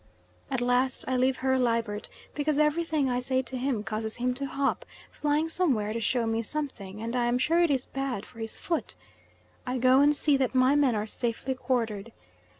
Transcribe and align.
At 0.49 0.61
last 0.61 1.05
I 1.07 1.15
leave 1.15 1.37
Herr 1.37 1.59
Liebert, 1.59 2.09
because 2.33 2.57
everything 2.57 3.07
I 3.07 3.19
say 3.19 3.43
to 3.43 3.55
him 3.55 3.83
causes 3.83 4.15
him 4.15 4.33
to 4.33 4.47
hop, 4.47 4.83
flying 5.11 5.47
somewhere 5.47 5.93
to 5.93 6.01
show 6.01 6.25
me 6.25 6.41
something, 6.41 6.99
and 7.03 7.15
I 7.15 7.27
am 7.27 7.37
sure 7.37 7.61
it 7.61 7.69
is 7.69 7.85
bad 7.85 8.25
for 8.25 8.39
his 8.39 8.57
foot. 8.57 8.95
I 9.67 9.77
go 9.77 10.01
and 10.01 10.15
see 10.15 10.37
that 10.37 10.55
my 10.55 10.73
men 10.73 10.95
are 10.95 11.05
safely 11.05 11.53
quartered. 11.53 12.11